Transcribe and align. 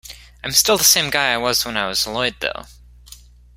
I'm 0.43 0.51
still 0.51 0.77
the 0.79 0.83
same 0.83 1.11
guy 1.11 1.31
I 1.31 1.37
was 1.37 1.63
when 1.63 1.77
I 1.77 1.85
was 1.87 2.07
Lloyd, 2.07 2.33
though. 2.39 2.65